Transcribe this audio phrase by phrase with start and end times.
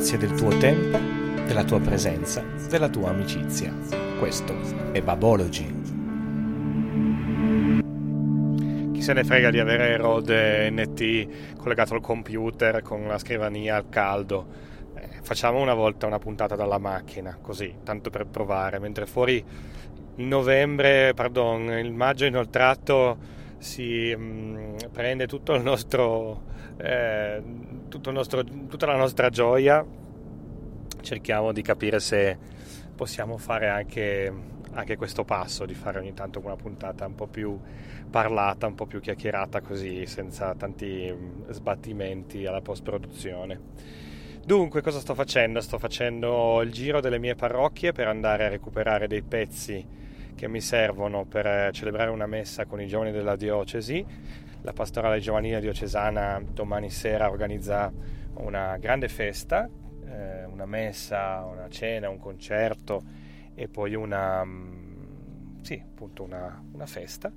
[0.00, 0.96] Grazie del tuo tempo,
[1.44, 3.70] della tua presenza, della tua amicizia.
[4.18, 4.56] Questo
[4.92, 5.66] è Babology.
[8.92, 13.90] Chi se ne frega di avere Rode NT collegato al computer con la scrivania al
[13.90, 14.46] caldo?
[14.94, 19.44] Eh, facciamo una volta una puntata dalla macchina, così, tanto per provare, mentre fuori
[20.14, 23.18] novembre, pardon, il maggio inoltrato
[23.60, 26.44] si mh, prende tutto il nostro,
[26.78, 27.42] eh,
[27.88, 29.84] tutto il nostro, tutta la nostra gioia,
[31.02, 32.38] cerchiamo di capire se
[32.96, 34.32] possiamo fare anche,
[34.72, 37.58] anche, questo passo, di fare ogni tanto una puntata un po' più
[38.10, 41.14] parlata, un po' più chiacchierata così, senza tanti
[41.50, 44.08] sbattimenti alla post-produzione.
[44.42, 45.60] Dunque, cosa sto facendo?
[45.60, 49.86] Sto facendo il giro delle mie parrocchie per andare a recuperare dei pezzi
[50.40, 54.02] che mi servono per celebrare una messa con i giovani della diocesi.
[54.62, 57.92] La pastorale giovanile diocesana domani sera organizza
[58.36, 59.68] una grande festa,
[60.06, 63.02] eh, una messa, una cena, un concerto
[63.54, 64.42] e poi una,
[65.60, 67.30] sì, appunto una, una festa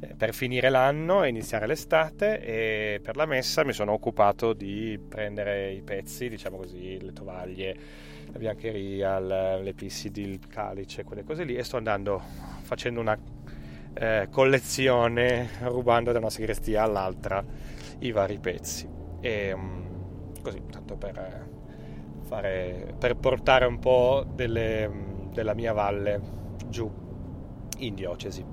[0.00, 4.98] eh, per finire l'anno e iniziare l'estate e per la messa mi sono occupato di
[5.08, 7.76] prendere i pezzi, diciamo così, le tovaglie,
[8.32, 12.22] la biancheria, le pissidi, il calice, quelle cose lì e sto andando
[12.62, 13.18] facendo una
[13.94, 17.44] eh, collezione rubando da una sagrestia all'altra
[17.98, 18.88] i vari pezzi.
[19.20, 21.48] E um, così tanto per,
[22.22, 24.90] fare, per portare un po' delle,
[25.32, 26.20] della mia valle
[26.68, 26.90] giù
[27.78, 28.44] in diocesi.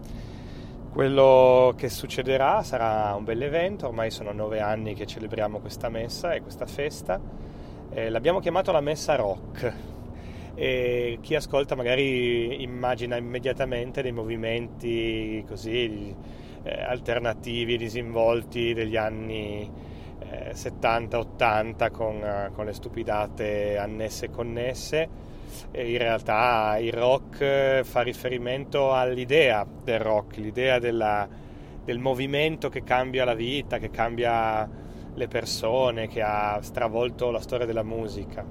[0.89, 6.33] Quello che succederà sarà un bel evento ormai sono nove anni che celebriamo questa messa
[6.33, 7.21] e questa festa
[7.91, 9.73] eh, l'abbiamo chiamato la messa rock.
[10.55, 16.15] E chi ascolta magari immagina immediatamente dei movimenti così
[16.63, 19.71] eh, alternativi disinvolti degli anni
[20.19, 25.09] eh, 70-80 con, uh, con, le stupidate annesse e connesse.
[25.71, 31.27] E in realtà il rock fa riferimento all'idea del rock, l'idea della,
[31.83, 34.67] del movimento che cambia la vita, che cambia
[35.17, 38.45] le persone, che ha stravolto la storia della musica.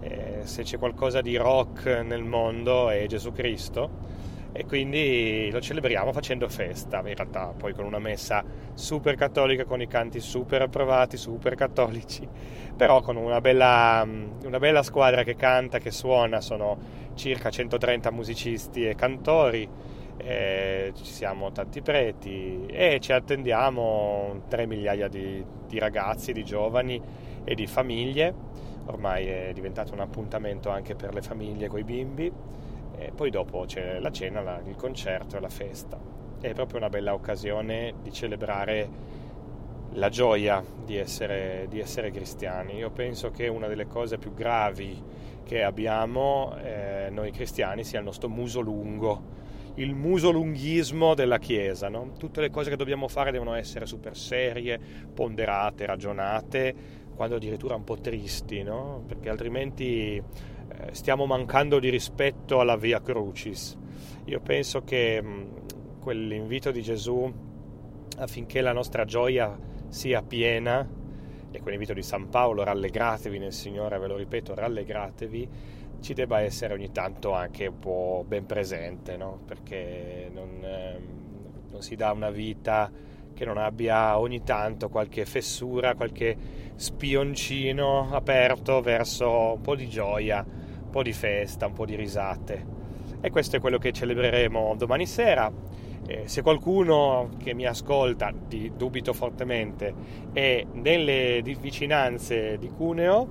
[0.00, 4.14] Eh, se c'è qualcosa di rock nel mondo è Gesù Cristo
[4.52, 9.82] e quindi lo celebriamo facendo festa, in realtà poi con una messa super cattolica, con
[9.82, 12.26] i canti super approvati, super cattolici,
[12.76, 14.06] però con una bella,
[14.44, 16.78] una bella squadra che canta, che suona, sono
[17.14, 19.68] circa 130 musicisti e cantori,
[20.18, 27.00] eh, ci siamo tanti preti e ci attendiamo 3 migliaia di, di ragazzi, di giovani
[27.44, 28.34] e di famiglie,
[28.86, 32.32] ormai è diventato un appuntamento anche per le famiglie con i bimbi
[32.98, 35.98] e poi dopo c'è la cena, la, il concerto e la festa.
[36.40, 39.14] È proprio una bella occasione di celebrare
[39.92, 42.76] la gioia di essere, di essere cristiani.
[42.76, 45.02] Io penso che una delle cose più gravi
[45.44, 49.34] che abbiamo eh, noi cristiani sia il nostro muso lungo,
[49.76, 51.88] il musolunghismo della Chiesa.
[51.88, 52.12] No?
[52.18, 54.78] Tutte le cose che dobbiamo fare devono essere super serie,
[55.12, 56.74] ponderate, ragionate,
[57.14, 59.02] quando addirittura un po' tristi, no?
[59.06, 60.22] perché altrimenti eh,
[60.92, 63.76] stiamo mancando di rispetto alla Via Crucis.
[64.26, 67.32] Io penso che mh, quell'invito di Gesù
[68.18, 69.58] affinché la nostra gioia
[69.88, 70.86] sia piena,
[71.50, 75.48] e quell'invito di San Paolo, rallegratevi nel Signore, ve lo ripeto, rallegratevi,
[76.06, 79.40] ci debba essere ogni tanto anche un po' ben presente, no?
[79.44, 81.02] perché non, ehm,
[81.72, 82.88] non si dà una vita
[83.34, 86.36] che non abbia ogni tanto qualche fessura, qualche
[86.76, 92.64] spioncino aperto verso un po' di gioia, un po' di festa, un po' di risate.
[93.20, 95.52] E questo è quello che celebreremo domani sera.
[96.08, 99.92] Eh, se qualcuno che mi ascolta, di, dubito fortemente,
[100.32, 103.28] è nelle vicinanze di Cuneo,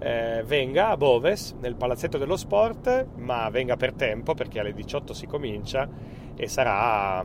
[0.00, 5.14] eh, venga a Boves, nel palazzetto dello sport, ma venga per tempo perché alle 18
[5.14, 5.88] si comincia
[6.34, 7.24] e sarà,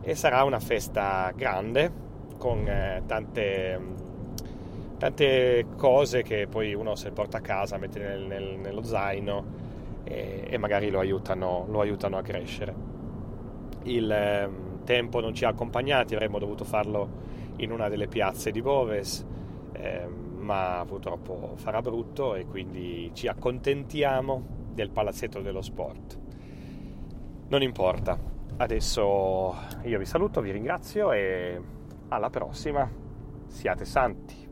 [0.00, 2.06] e sarà una festa grande
[2.38, 3.80] con eh, tante,
[4.96, 9.44] tante, cose che poi uno se porta a casa, mette nel, nel, nello zaino
[10.04, 12.97] e, e magari lo aiutano, lo aiutano a crescere
[13.88, 14.50] il eh,
[14.84, 17.26] tempo non ci ha accompagnati, avremmo dovuto farlo
[17.56, 19.24] in una delle piazze di Boves,
[19.72, 26.18] eh, ma purtroppo farà brutto e quindi ci accontentiamo del palazzetto dello sport.
[27.48, 28.18] Non importa,
[28.58, 31.60] adesso io vi saluto, vi ringrazio e
[32.08, 32.88] alla prossima,
[33.46, 34.47] siate santi.